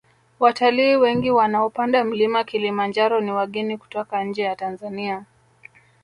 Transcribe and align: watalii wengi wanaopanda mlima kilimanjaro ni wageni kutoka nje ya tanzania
watalii 0.39 0.95
wengi 0.95 1.31
wanaopanda 1.31 2.03
mlima 2.03 2.43
kilimanjaro 2.43 3.21
ni 3.21 3.31
wageni 3.31 3.77
kutoka 3.77 4.23
nje 4.23 4.41
ya 4.41 4.55
tanzania 4.55 5.25